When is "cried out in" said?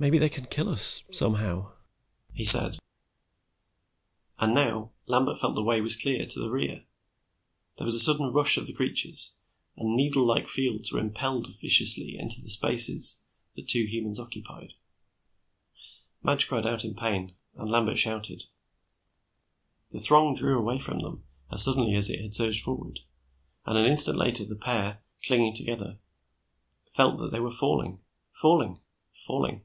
16.46-16.94